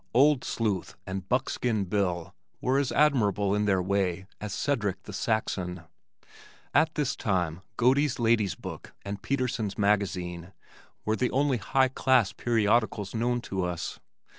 "Old 0.15 0.43
Sleuth" 0.43 0.95
and 1.05 1.29
"Buckskin 1.29 1.85
Bill" 1.85 2.33
were 2.59 2.79
as 2.79 2.91
admirable 2.91 3.53
in 3.53 3.65
their 3.65 3.83
way 3.83 4.25
as 4.39 4.51
"Cedric 4.51 5.03
the 5.03 5.13
Saxon." 5.13 5.83
At 6.73 6.95
this 6.95 7.15
time 7.15 7.61
Godey's 7.77 8.17
Ladies 8.17 8.55
Book 8.55 8.95
and 9.05 9.21
Peterson's 9.21 9.77
Magazine 9.77 10.53
were 11.05 11.15
the 11.15 11.29
only 11.29 11.57
high 11.57 11.89
class 11.89 12.33
periodicals 12.33 13.13
known 13.13 13.41
to 13.41 13.63
us. 13.63 13.99